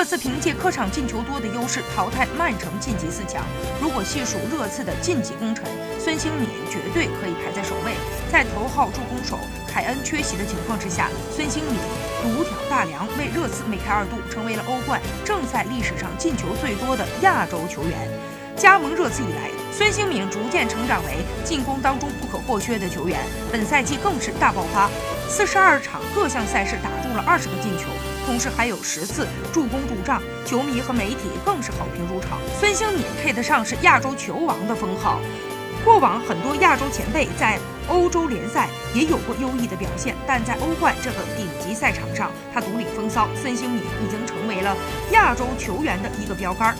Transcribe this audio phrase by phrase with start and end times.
[0.00, 3.44] 热刺凭借客场进球多的优势淘汰曼城晋级四强。
[3.82, 5.66] 如果细数热刺的晋级功臣，
[5.98, 7.92] 孙兴敏绝对可以排在首位。
[8.32, 11.74] 在头号助攻手凯恩缺席的情况之下，孙兴敏
[12.22, 18.08] 独挑大梁，为热刺梅开二度，成为了欧冠正赛历史上进球最多的亚洲球员。
[18.56, 23.20] 加盟热刺以来，孙兴敏逐渐成长为进攻当中不可或缺的球员。
[23.52, 24.88] 本赛季更是大爆发，
[25.28, 27.84] 四十二场各项赛事打入了二十个进球，
[28.26, 32.38] 同时还有十次助攻助仗，球迷和媒体更是好评如潮。
[32.58, 35.20] 孙兴敏配得上是亚洲球王的封号。
[35.84, 43.26] 过往很多亚洲前辈在欧洲联赛也有过优异的表现，但在欧冠这个顶级赛场上，他独领风骚。
[43.34, 44.76] 孙兴敏已经成为了
[45.12, 46.76] 亚洲球员的一个标杆。